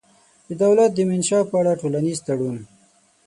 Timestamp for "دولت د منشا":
0.63-1.39